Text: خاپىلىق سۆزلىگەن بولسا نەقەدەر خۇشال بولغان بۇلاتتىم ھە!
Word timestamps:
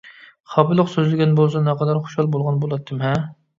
خاپىلىق 0.53 0.89
سۆزلىگەن 0.93 1.37
بولسا 1.41 1.63
نەقەدەر 1.69 2.01
خۇشال 2.09 2.33
بولغان 2.39 2.61
بۇلاتتىم 2.67 3.07
ھە! 3.09 3.15